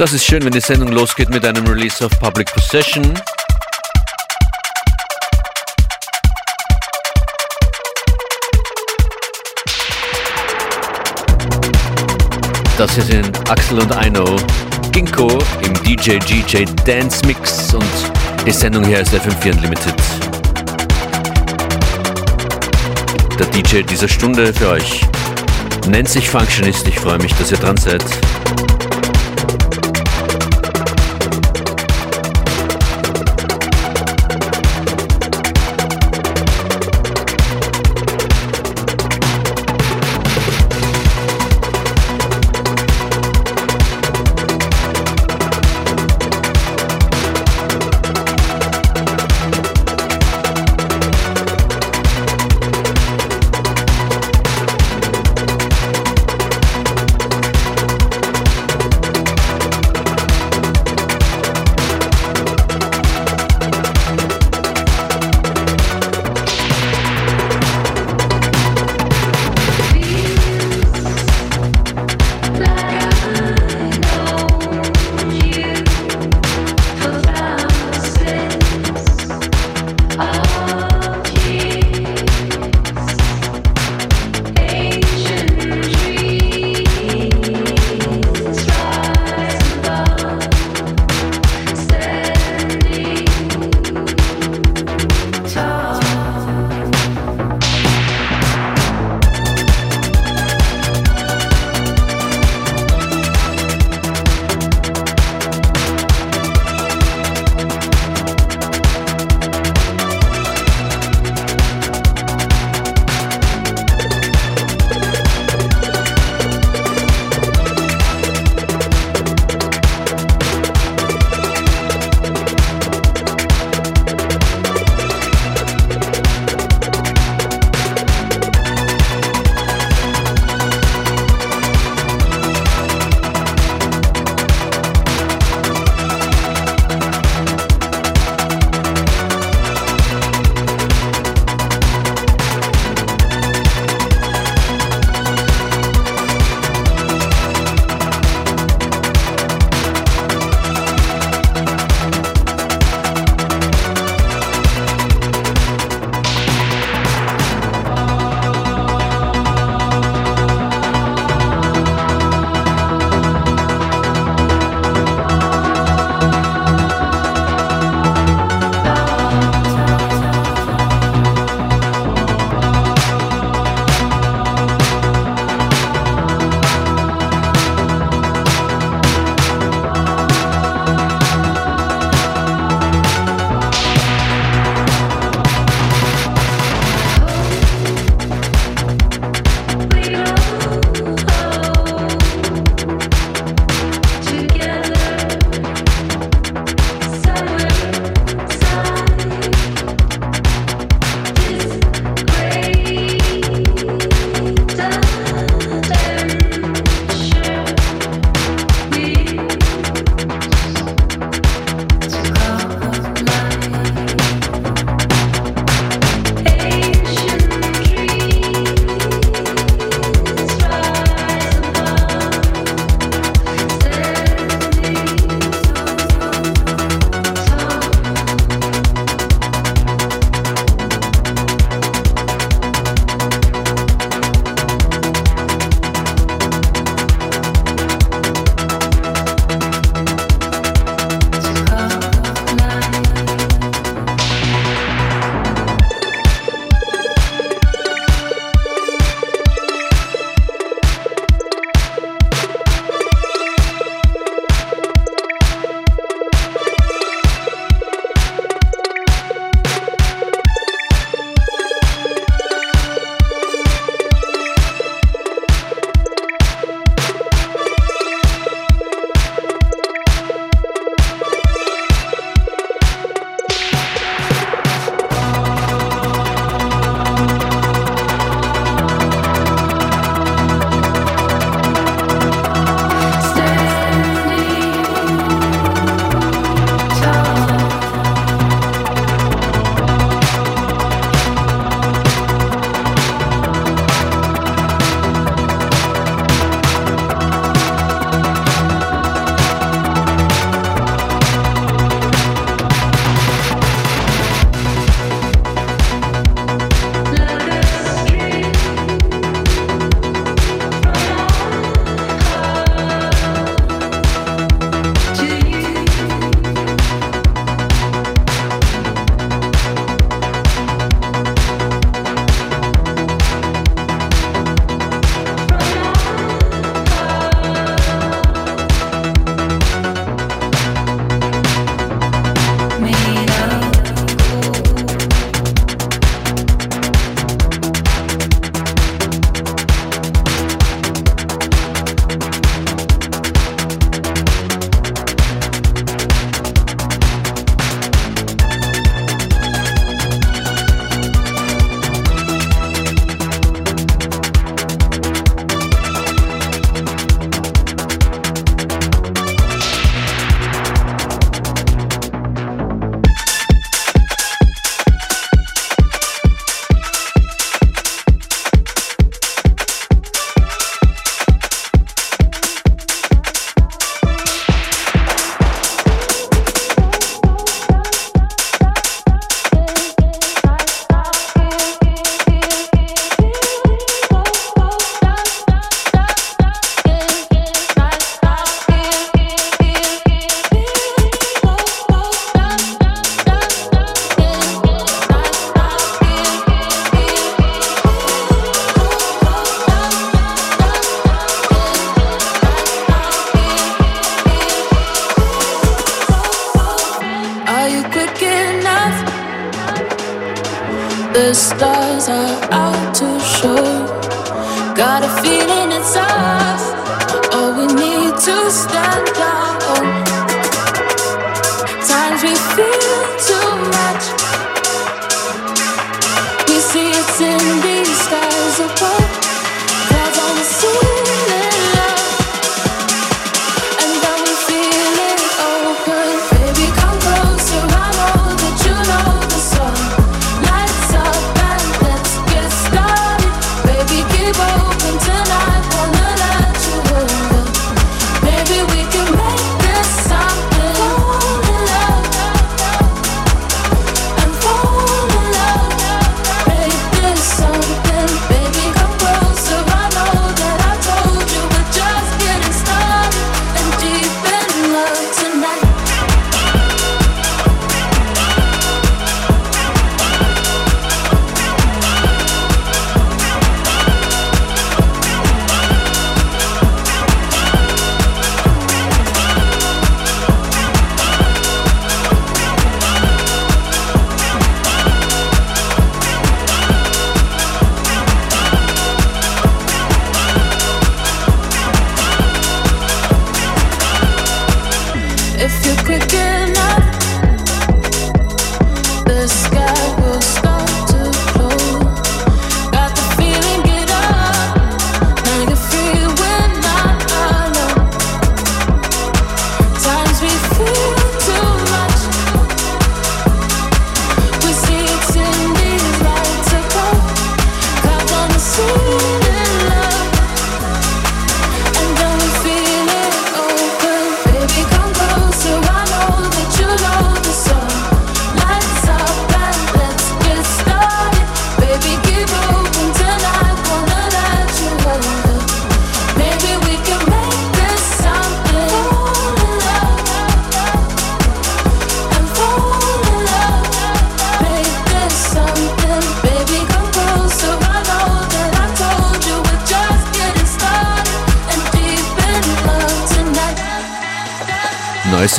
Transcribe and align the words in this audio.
Das 0.00 0.14
ist 0.14 0.24
schön, 0.24 0.42
wenn 0.42 0.52
die 0.52 0.60
Sendung 0.60 0.92
losgeht 0.92 1.28
mit 1.28 1.44
einem 1.44 1.66
Release 1.66 2.02
of 2.02 2.10
Public 2.20 2.50
Possession. 2.54 3.12
Das 12.78 12.94
hier 12.94 13.02
sind 13.02 13.50
Axel 13.50 13.78
und 13.78 13.94
Aino, 13.94 14.36
Ginkgo 14.90 15.38
im 15.60 15.74
DJ 15.82 16.16
GJ 16.20 16.64
Dance 16.86 17.26
Mix 17.26 17.74
und 17.74 17.84
die 18.46 18.52
Sendung 18.52 18.82
hier 18.82 19.00
ist 19.00 19.12
FM4 19.12 19.52
Unlimited. 19.52 19.94
Der 23.38 23.46
DJ 23.48 23.82
dieser 23.82 24.08
Stunde 24.08 24.54
für 24.54 24.70
euch 24.70 25.02
nennt 25.88 26.08
sich 26.08 26.30
Functionist. 26.30 26.88
Ich 26.88 26.98
freue 26.98 27.18
mich, 27.18 27.34
dass 27.34 27.52
ihr 27.52 27.58
dran 27.58 27.76
seid. 27.76 28.02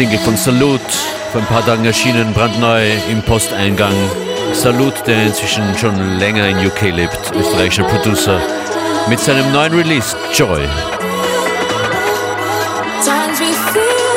Single 0.01 0.17
von 0.17 0.35
Salut, 0.35 0.81
vor 1.31 1.41
ein 1.41 1.47
paar 1.47 1.63
Tagen 1.63 1.85
erschienen, 1.85 2.33
brandneu 2.33 2.89
im 3.11 3.21
Posteingang. 3.21 3.93
Salut, 4.51 4.95
der 5.05 5.27
inzwischen 5.27 5.77
schon 5.77 6.17
länger 6.17 6.47
in 6.47 6.57
UK 6.65 6.89
lebt, 6.89 7.31
österreichischer 7.39 7.83
Producer, 7.83 8.41
mit 9.07 9.19
seinem 9.19 9.51
neuen 9.51 9.75
Release 9.75 10.17
Joy. 10.33 10.67
via 13.41 14.10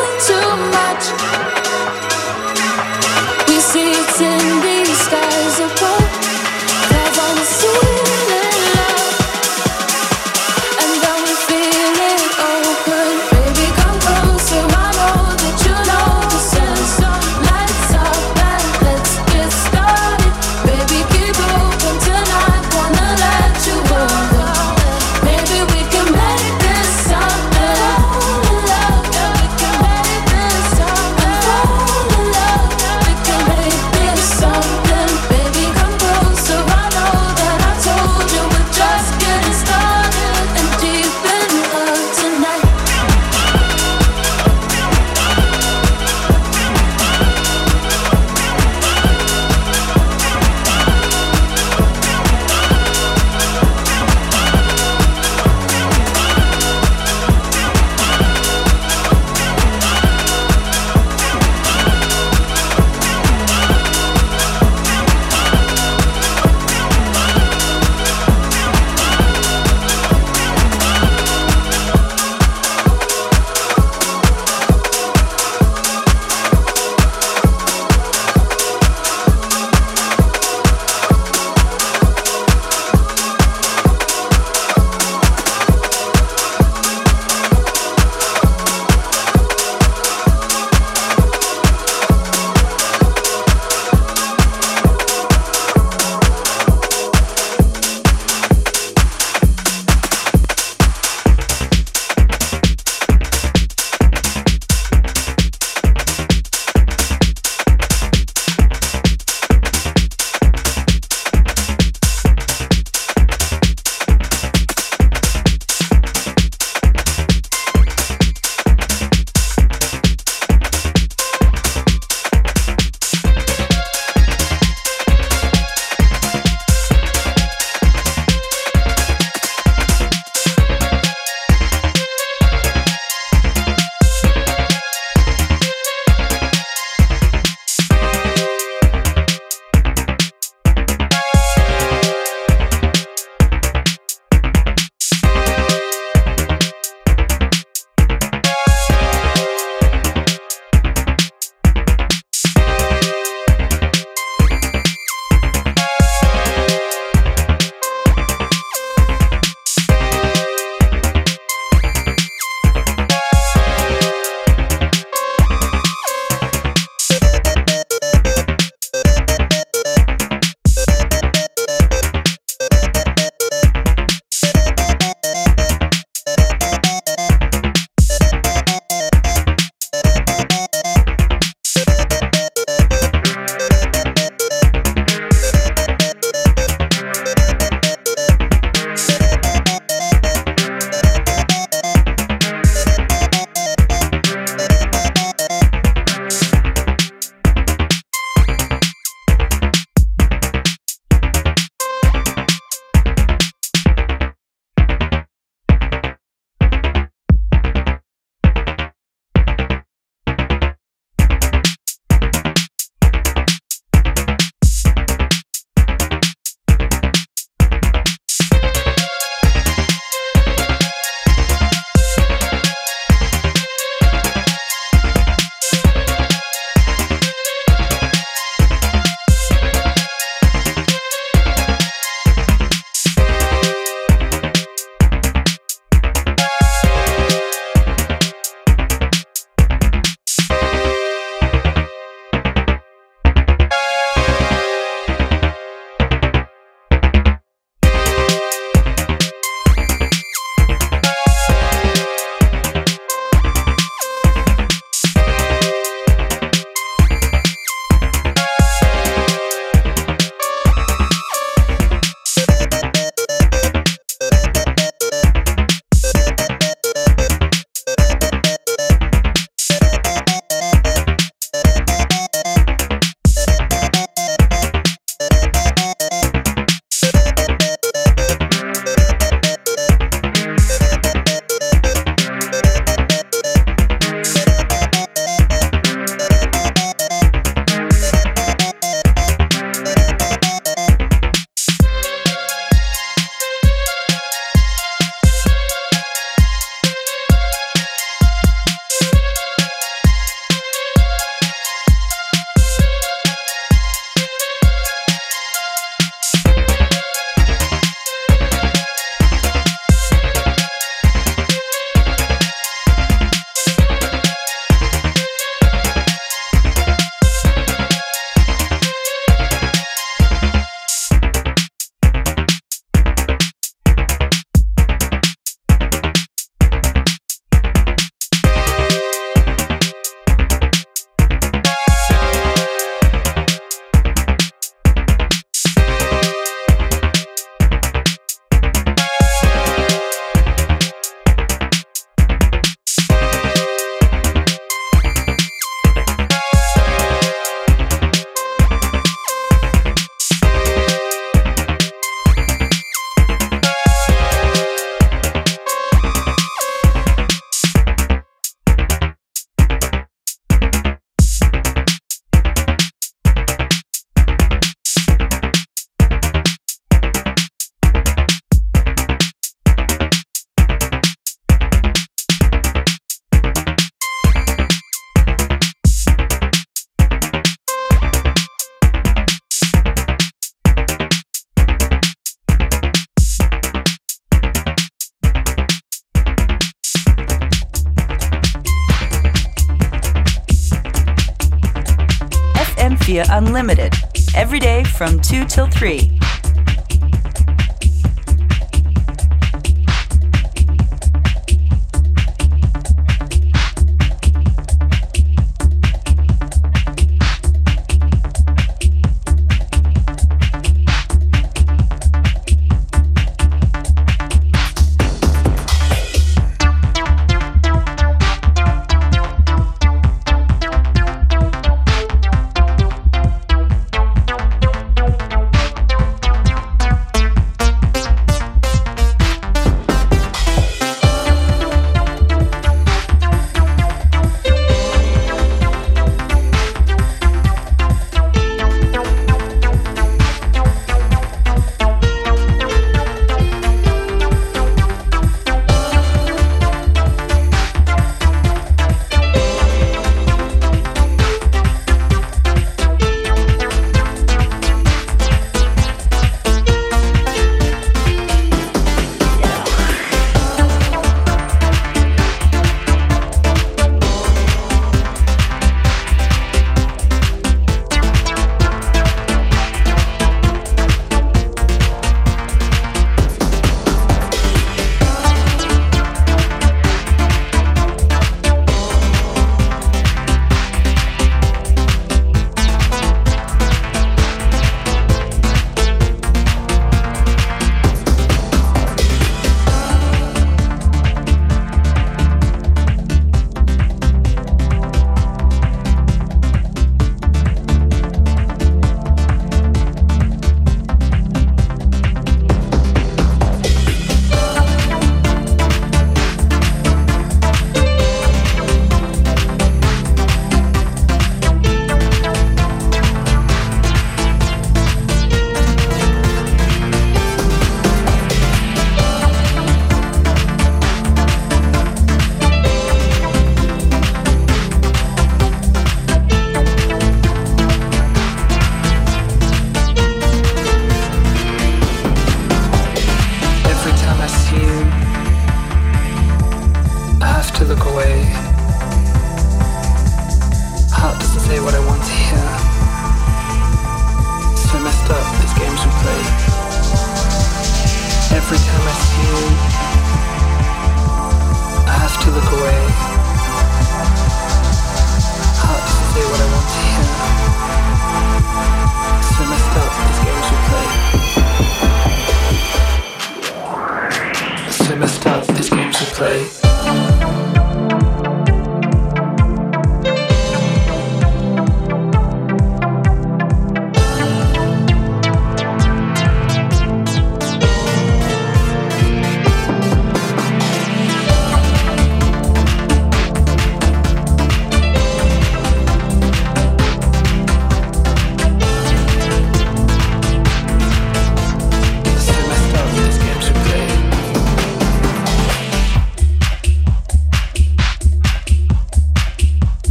from 394.96 395.20
2 395.20 395.44
till 395.46 395.66
3. 395.66 396.23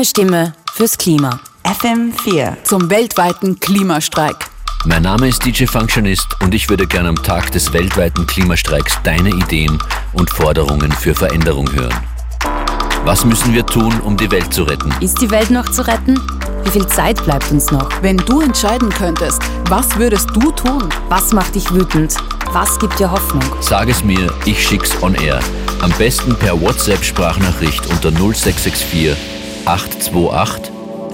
Deine 0.00 0.08
Stimme 0.08 0.52
fürs 0.72 0.96
Klima. 0.96 1.40
FM4. 1.62 2.64
Zum 2.64 2.88
weltweiten 2.88 3.60
Klimastreik. 3.60 4.34
Mein 4.86 5.02
Name 5.02 5.28
ist 5.28 5.44
DJ 5.44 5.66
Functionist 5.66 6.26
und 6.42 6.54
ich 6.54 6.70
würde 6.70 6.86
gerne 6.86 7.10
am 7.10 7.22
Tag 7.22 7.52
des 7.52 7.74
weltweiten 7.74 8.26
Klimastreiks 8.26 8.96
deine 9.04 9.28
Ideen 9.28 9.76
und 10.14 10.30
Forderungen 10.30 10.90
für 10.90 11.14
Veränderung 11.14 11.70
hören. 11.74 11.94
Was 13.04 13.26
müssen 13.26 13.52
wir 13.52 13.66
tun, 13.66 13.92
um 14.00 14.16
die 14.16 14.30
Welt 14.30 14.54
zu 14.54 14.62
retten? 14.62 14.90
Ist 15.02 15.20
die 15.20 15.30
Welt 15.30 15.50
noch 15.50 15.68
zu 15.68 15.86
retten? 15.86 16.18
Wie 16.64 16.70
viel 16.70 16.86
Zeit 16.86 17.22
bleibt 17.26 17.50
uns 17.50 17.70
noch? 17.70 17.90
Wenn 18.00 18.16
du 18.16 18.40
entscheiden 18.40 18.88
könntest, 18.88 19.42
was 19.68 19.98
würdest 19.98 20.30
du 20.34 20.50
tun? 20.52 20.88
Was 21.10 21.34
macht 21.34 21.54
dich 21.54 21.70
wütend? 21.74 22.16
Was 22.52 22.78
gibt 22.78 22.98
dir 22.98 23.10
Hoffnung? 23.10 23.44
Sag 23.60 23.90
es 23.90 24.02
mir, 24.02 24.32
ich 24.46 24.66
schick's 24.66 25.02
on 25.02 25.14
air. 25.16 25.40
Am 25.82 25.92
besten 25.98 26.34
per 26.36 26.58
WhatsApp-Sprachnachricht 26.58 27.86
unter 27.88 28.10
0664 28.10 29.39
828 29.66 30.70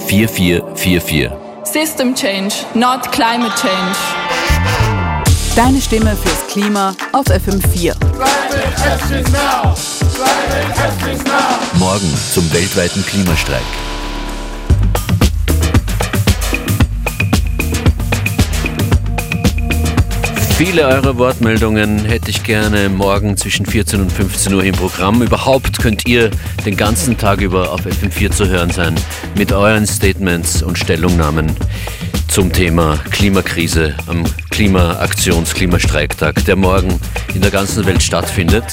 4444. 0.07 1.31
System 1.65 2.15
change, 2.15 2.65
not 2.75 3.11
climate 3.13 3.55
change. 3.57 3.97
Deine 5.57 5.81
Stimme 5.81 6.15
fürs 6.17 6.47
Klima 6.49 6.95
auf 7.13 7.27
FM4. 7.27 7.95
Morgen 11.79 12.15
zum 12.33 12.53
weltweiten 12.53 13.05
Klimastreik. 13.07 13.63
Viele 20.57 20.87
eurer 20.87 21.19
Wortmeldungen 21.19 22.07
hätte 22.07 22.31
ich 22.31 22.43
gerne 22.43 22.89
morgen 22.89 23.37
zwischen 23.37 23.67
14 23.67 24.01
und 24.01 24.11
15 24.11 24.55
Uhr 24.55 24.65
im 24.65 24.75
Programm. 24.75 25.21
Überhaupt 25.21 25.79
könnt 25.79 26.09
ihr 26.09 26.31
den 26.65 26.79
ganzen 26.79 27.19
Tag 27.19 27.43
über 27.43 27.73
auf 27.73 27.83
FM4 27.85 28.31
zu 28.31 28.49
hören 28.49 28.71
sein 28.71 28.95
mit 29.37 29.53
euren 29.53 29.87
Statements 29.87 30.63
und 30.63 30.79
Stellungnahmen 30.79 31.55
zum 32.29 32.51
Thema 32.51 32.99
Klimakrise 33.11 33.95
am 34.07 34.25
Klimaaktions-, 34.51 35.53
Klimastreiktag, 35.53 36.43
der 36.47 36.57
morgen 36.57 36.99
in 37.35 37.43
der 37.43 37.51
ganzen 37.51 37.85
Welt 37.85 38.03
stattfindet. 38.03 38.65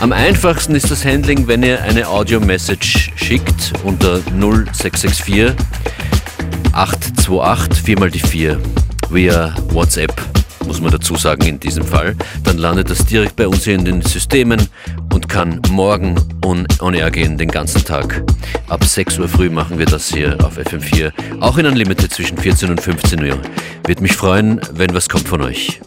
Am 0.00 0.12
einfachsten 0.12 0.74
ist 0.74 0.90
das 0.90 1.04
Handling, 1.04 1.46
wenn 1.46 1.62
ihr 1.62 1.82
eine 1.82 2.08
Audio-Message 2.08 3.12
schickt 3.16 3.74
unter 3.84 4.20
0664 4.30 5.52
828 6.72 7.84
4 7.84 7.98
mal 7.98 8.10
die 8.10 8.18
4 8.18 8.58
via 9.10 9.54
WhatsApp, 9.72 10.39
muss 10.66 10.80
man 10.80 10.90
dazu 10.90 11.16
sagen 11.16 11.46
in 11.46 11.60
diesem 11.60 11.84
Fall. 11.84 12.16
Dann 12.44 12.58
landet 12.58 12.90
das 12.90 13.04
direkt 13.04 13.36
bei 13.36 13.46
uns 13.46 13.64
hier 13.64 13.74
in 13.74 13.84
den 13.84 14.02
Systemen 14.02 14.68
und 15.12 15.28
kann 15.28 15.60
morgen 15.70 16.16
on, 16.44 16.66
on 16.80 16.94
air 16.94 17.10
gehen, 17.10 17.38
den 17.38 17.50
ganzen 17.50 17.84
Tag. 17.84 18.22
Ab 18.68 18.84
6 18.84 19.18
Uhr 19.18 19.28
früh 19.28 19.50
machen 19.50 19.78
wir 19.78 19.86
das 19.86 20.08
hier 20.08 20.36
auf 20.44 20.58
FM4, 20.58 21.12
auch 21.40 21.58
in 21.58 21.66
Unlimited 21.66 22.12
zwischen 22.12 22.38
14 22.38 22.70
und 22.70 22.80
15 22.80 23.22
Uhr. 23.24 23.38
Wird 23.86 24.00
mich 24.00 24.16
freuen, 24.16 24.60
wenn 24.72 24.94
was 24.94 25.08
kommt 25.08 25.28
von 25.28 25.42
euch. 25.42 25.80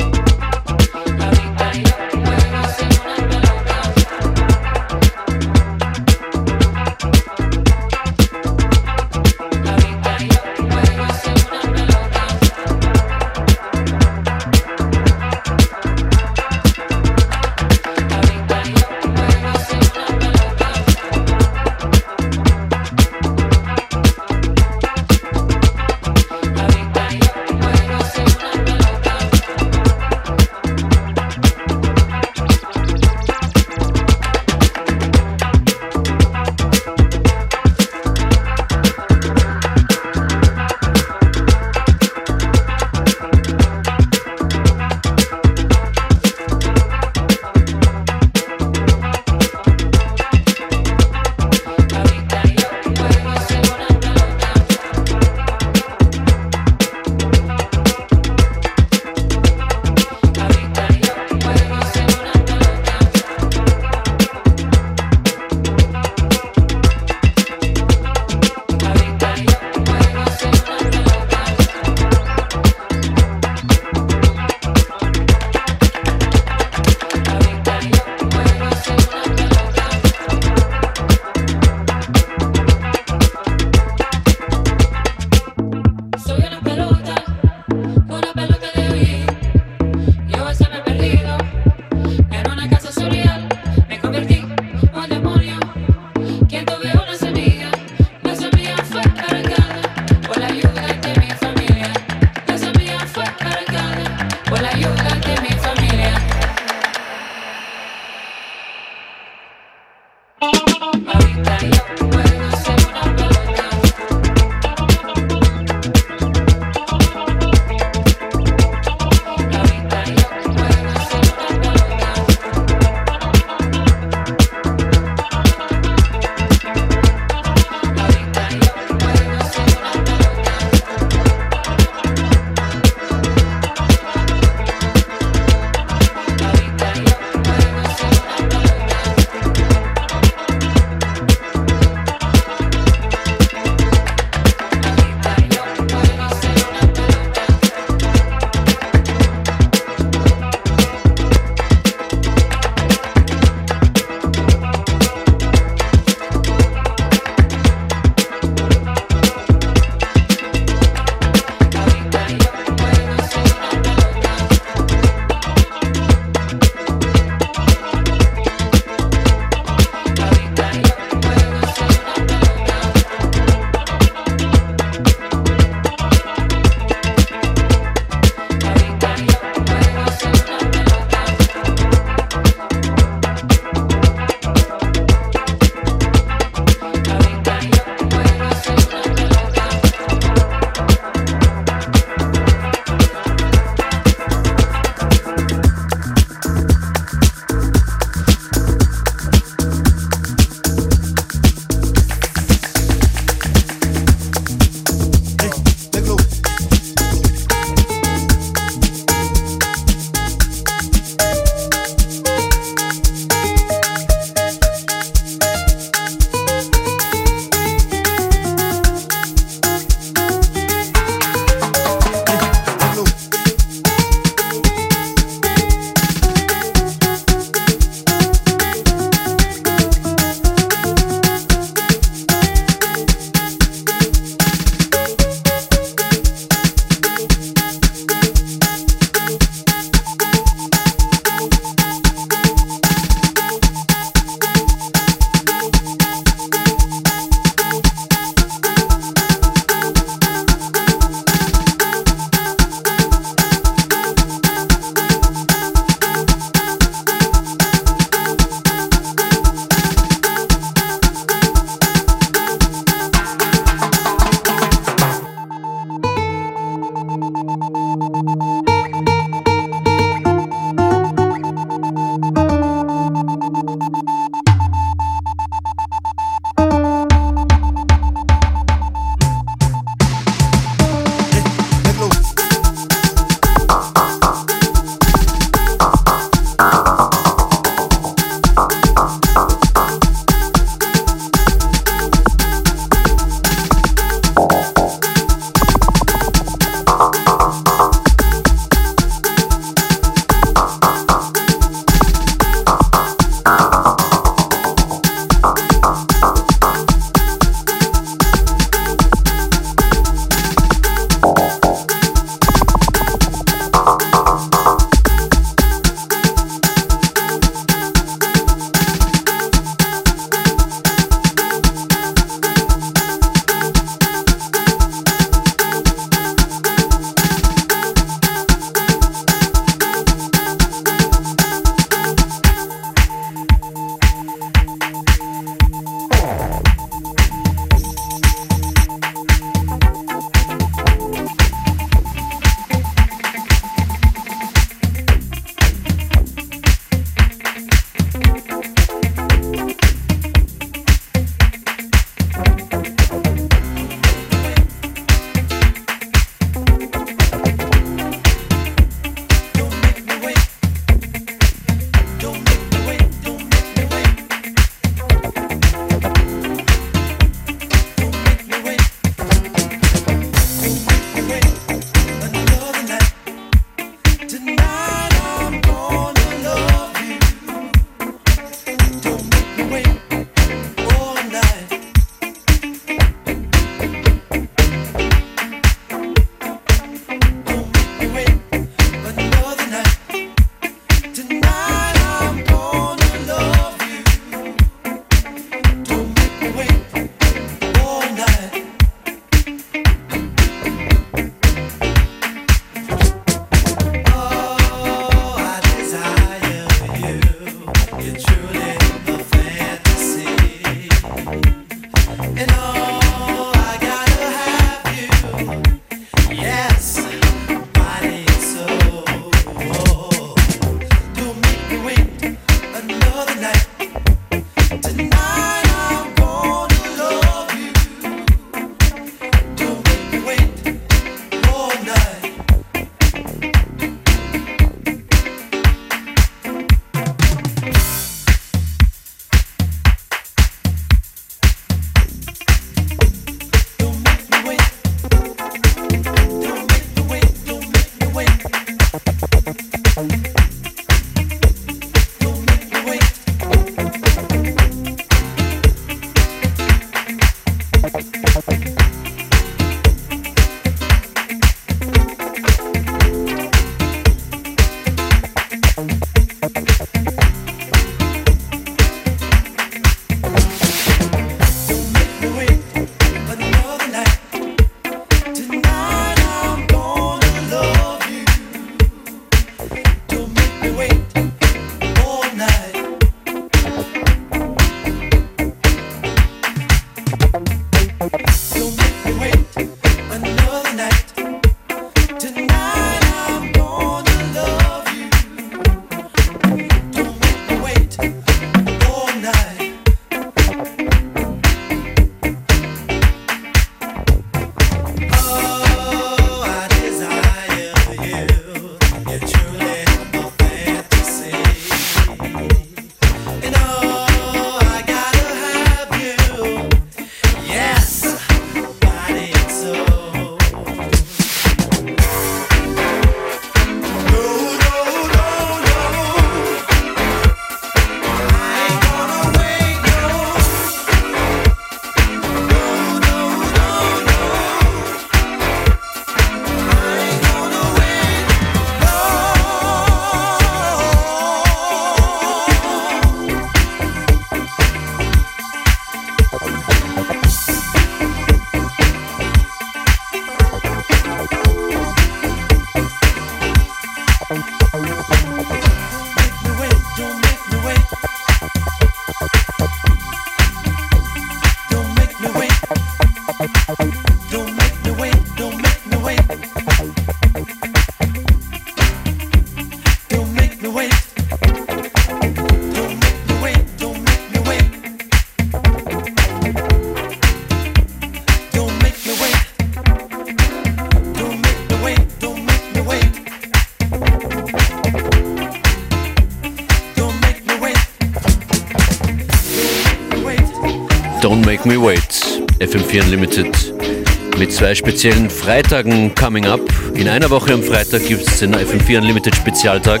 Zwei 594.58 594.74
speziellen 594.74 595.30
Freitagen 595.30 596.12
coming 596.16 596.44
up. 596.44 596.60
In 596.94 597.08
einer 597.08 597.30
Woche 597.30 597.52
am 597.54 597.62
Freitag 597.62 598.04
gibt 598.08 598.26
es 598.26 598.40
den 598.40 598.56
FM4 598.56 598.98
Unlimited 598.98 599.36
Spezialtag. 599.36 600.00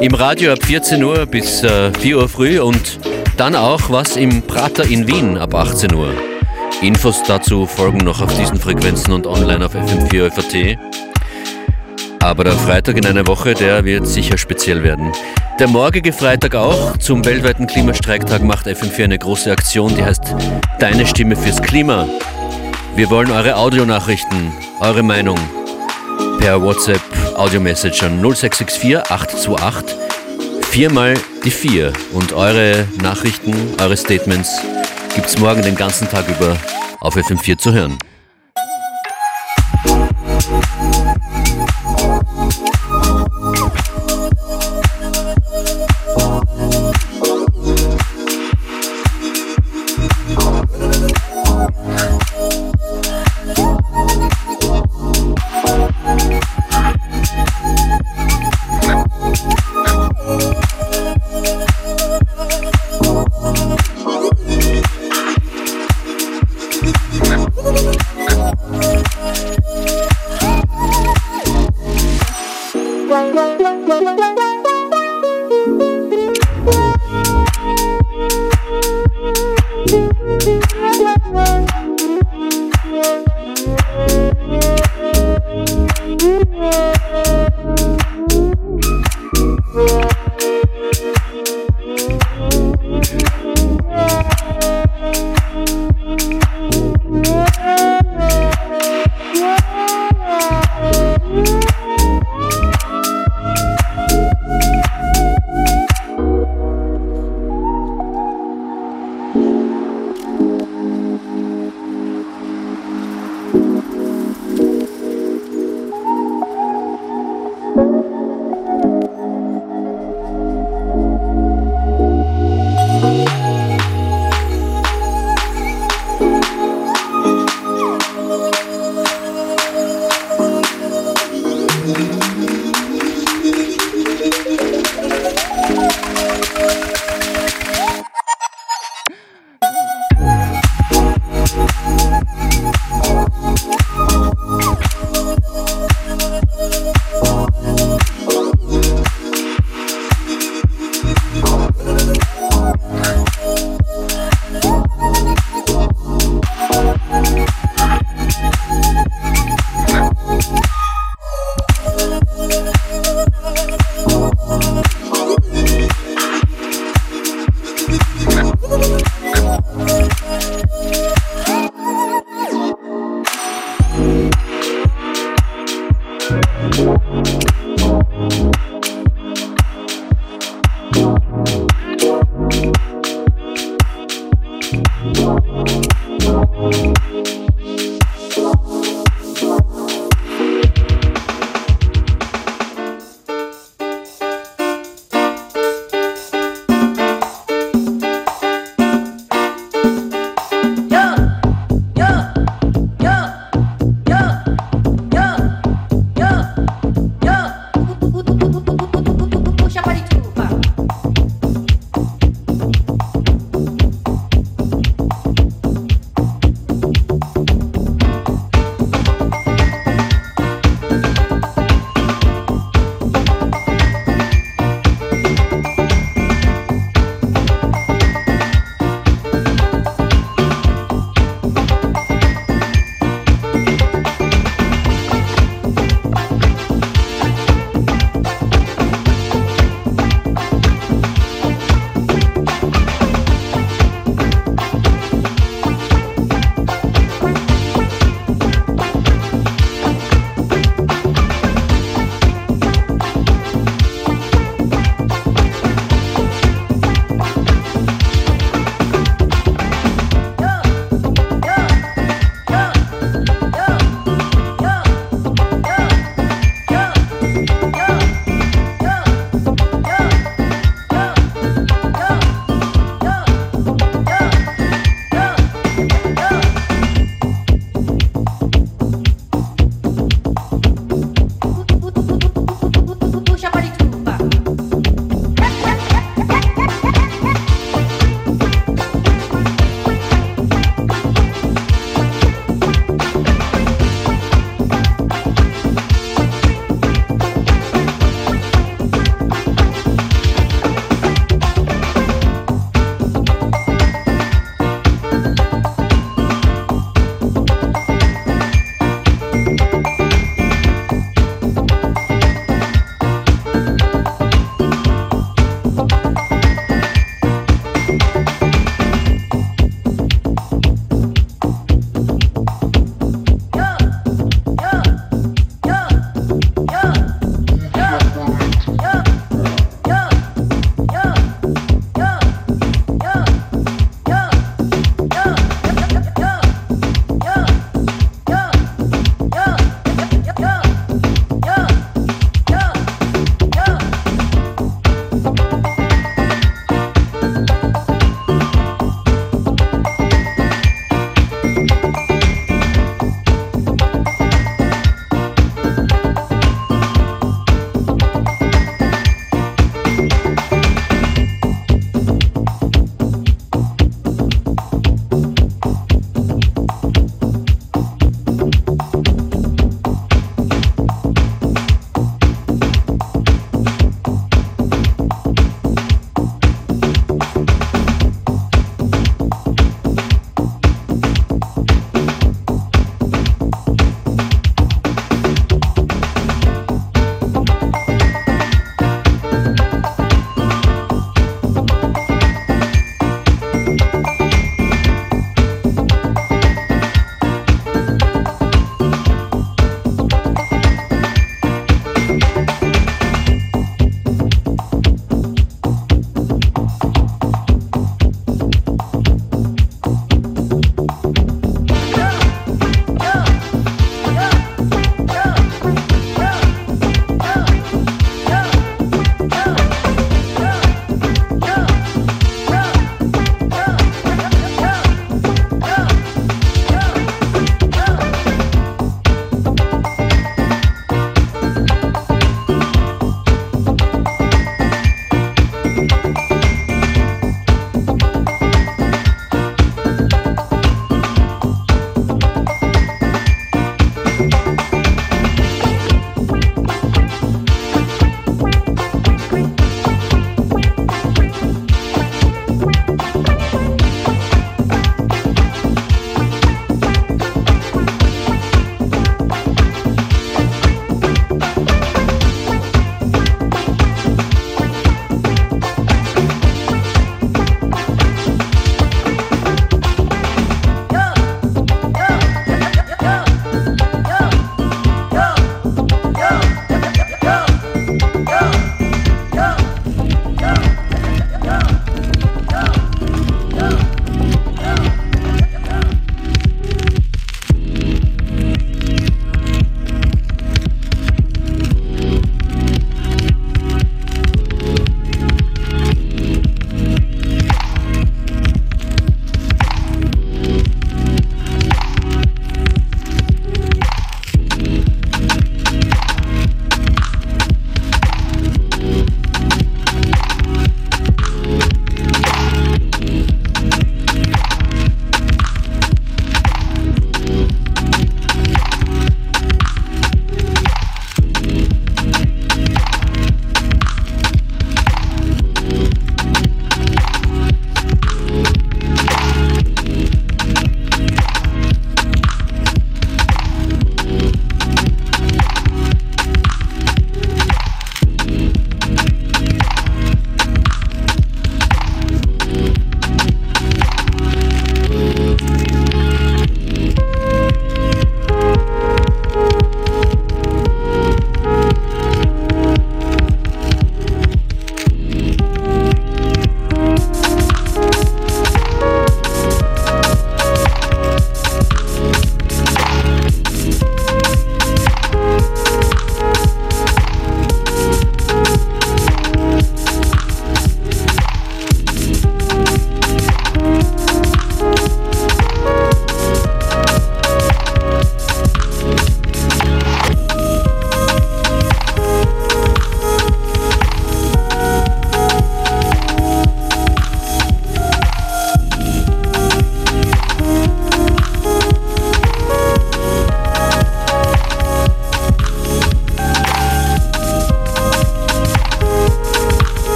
Im 0.00 0.14
Radio 0.14 0.52
ab 0.52 0.58
14 0.64 1.00
Uhr 1.04 1.26
bis 1.26 1.62
äh, 1.62 1.92
4 2.00 2.18
Uhr 2.18 2.28
früh 2.28 2.58
und 2.58 2.98
dann 3.36 3.54
auch 3.54 3.82
was 3.88 4.16
im 4.16 4.42
Prater 4.42 4.82
in 4.84 5.06
Wien 5.06 5.38
ab 5.38 5.54
18 5.54 5.94
Uhr. 5.94 6.12
Infos 6.82 7.22
dazu 7.22 7.66
folgen 7.66 7.98
noch 7.98 8.20
auf 8.20 8.36
diesen 8.36 8.58
Frequenzen 8.58 9.12
und 9.12 9.28
online 9.28 9.64
auf 9.64 9.76
FM4 9.76 10.32
FAT. 10.32 10.78
Aber 12.18 12.42
der 12.42 12.54
Freitag 12.54 12.96
in 12.96 13.06
einer 13.06 13.28
Woche, 13.28 13.54
der 13.54 13.84
wird 13.84 14.08
sicher 14.08 14.38
speziell 14.38 14.82
werden. 14.82 15.12
Der 15.60 15.68
morgige 15.68 16.12
Freitag 16.12 16.56
auch. 16.56 16.96
Zum 16.96 17.24
weltweiten 17.24 17.68
Klimastreiktag 17.68 18.42
macht 18.42 18.66
FM4 18.66 19.04
eine 19.04 19.18
große 19.18 19.52
Aktion, 19.52 19.94
die 19.94 20.02
heißt 20.02 20.34
Deine 20.80 21.06
Stimme 21.06 21.36
fürs 21.36 21.62
Klima. 21.62 22.08
Wir 22.98 23.10
wollen 23.10 23.30
eure 23.30 23.54
Audionachrichten, 23.54 24.50
eure 24.80 25.04
Meinung 25.04 25.38
per 26.40 26.60
WhatsApp 26.60 27.00
Audio-Message 27.36 28.02
an 28.02 28.20
0664 28.20 28.96
828 29.08 29.96
viermal 30.68 31.14
die 31.44 31.52
4 31.52 31.92
und 32.12 32.32
eure 32.32 32.88
Nachrichten, 33.00 33.54
eure 33.80 33.96
Statements 33.96 34.50
gibt 35.14 35.28
es 35.28 35.38
morgen 35.38 35.62
den 35.62 35.76
ganzen 35.76 36.08
Tag 36.08 36.28
über 36.28 36.56
auf 36.98 37.16
FM4 37.16 37.56
zu 37.56 37.72
hören. 37.72 38.00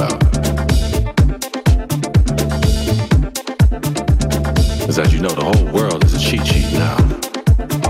about. 0.00 0.20
Because 4.80 4.98
as 4.98 5.12
you 5.12 5.20
know, 5.20 5.28
the 5.28 5.44
whole 5.44 5.72
world 5.72 6.04
is 6.04 6.14
a 6.14 6.18
cheat 6.18 6.46
sheet 6.46 6.72
now. 6.72 6.96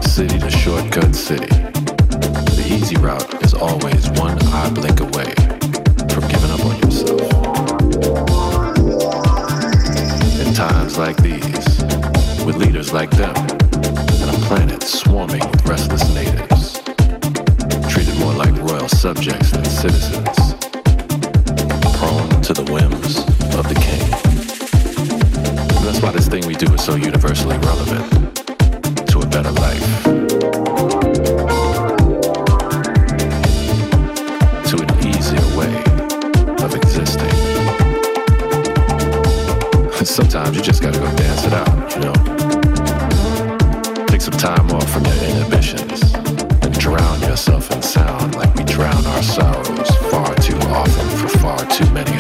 City 0.01 0.39
to 0.39 0.51
shortcut 0.51 1.15
city. 1.15 1.47
The 1.47 2.67
easy 2.69 2.97
route 2.97 3.45
is 3.45 3.55
always 3.55 4.11
one 4.19 4.37
eye 4.49 4.71
blink 4.71 5.01
away 5.01 5.33
from 6.11 6.27
giving 6.29 6.51
up 6.51 6.65
on 6.67 6.77
yourself. 6.83 7.21
In 10.45 10.53
times 10.53 10.99
like 10.99 11.17
these, 11.19 11.85
with 12.45 12.57
leaders 12.57 12.93
like 12.93 13.11
them, 13.11 13.37
and 13.37 14.31
a 14.35 14.39
planet 14.49 14.83
swarming 14.83 15.49
with 15.49 15.65
restless 15.65 16.13
natives, 16.13 16.81
treated 17.89 18.19
more 18.19 18.35
like 18.35 18.55
royal 18.69 18.89
subjects 18.89 19.53
than 19.53 19.65
citizens. 19.65 20.40
of. 23.61 23.67
And 25.77 25.85
that's 25.85 26.01
why 26.01 26.11
this 26.13 26.29
thing 26.29 26.47
we 26.47 26.55
do 26.55 26.73
is 26.73 26.83
so 26.83 26.95
universally 26.95 27.59
relevant 27.59 28.37
to 29.09 29.19
a 29.19 29.27
better 29.27 29.51
life. 29.51 30.05
To 34.65 34.77
an 34.81 34.91
easier 35.07 35.45
way 35.59 35.77
of 36.65 36.75
existing. 36.75 37.37
Sometimes 40.05 40.57
you 40.57 40.63
just 40.63 40.81
gotta 40.83 40.99
go 40.99 41.15
dance 41.17 41.45
it 41.45 41.53
out, 41.53 41.95
you 41.95 42.01
know? 42.01 42.15
Take 44.07 44.23
some 44.23 44.39
time 44.39 44.71
off 44.71 44.91
from 44.91 45.05
your 45.05 45.17
inhibitions 45.17 46.15
and 46.15 46.79
drown 46.79 47.21
yourself 47.21 47.71
in 47.73 47.83
sound 47.83 48.37
like 48.37 48.55
we 48.55 48.65
drown 48.65 49.05
our 49.05 49.23
sorrows 49.23 49.91
far 50.11 50.35
too 50.37 50.57
often 50.69 51.09
for 51.19 51.29
far 51.39 51.59
too 51.67 51.91
many 51.93 52.19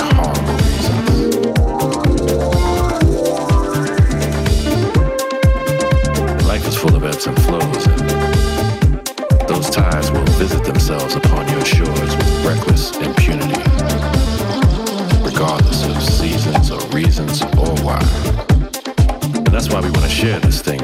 share 20.21 20.39
this 20.39 20.61
thing. 20.61 20.80